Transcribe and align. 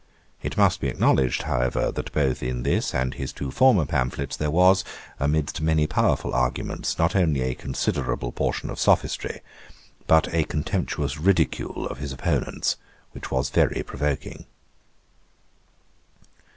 It 0.41 0.57
must 0.57 0.79
be 0.79 0.87
acknowledged, 0.87 1.43
however, 1.43 1.91
that 1.91 2.11
both 2.11 2.41
in 2.41 2.63
this 2.63 2.91
and 2.91 3.13
his 3.13 3.31
two 3.31 3.51
former 3.51 3.85
pamphlets, 3.85 4.35
there 4.35 4.49
was, 4.49 4.83
amidst 5.19 5.61
many 5.61 5.85
powerful 5.85 6.33
arguments, 6.33 6.97
not 6.97 7.15
only 7.15 7.41
a 7.41 7.53
considerable 7.53 8.31
portion 8.31 8.71
of 8.71 8.79
sophistry, 8.79 9.41
but 10.07 10.27
a 10.33 10.43
contemptuous 10.45 11.19
ridicule 11.19 11.85
of 11.85 11.99
his 11.99 12.11
opponents, 12.11 12.77
which 13.11 13.29
was 13.29 13.51
very 13.51 13.83
provoking. 13.83 14.45